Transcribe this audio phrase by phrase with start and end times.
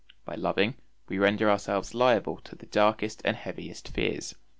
[0.25, 0.77] By loving,
[1.07, 4.33] we render ourselves liable to the darkest and heaviest fears.